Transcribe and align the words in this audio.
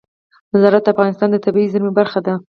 زراعت 0.61 0.83
د 0.85 0.91
افغانستان 0.93 1.29
د 1.31 1.37
طبیعي 1.45 1.71
زیرمو 1.73 1.91
برخه 1.99 2.19
ده. 2.25 2.33